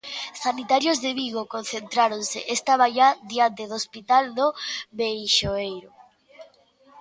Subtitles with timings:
[0.45, 4.47] Sanitarios de Vigo concentráronse esta mañá diante do hospital do
[4.97, 5.91] Meixoeiro.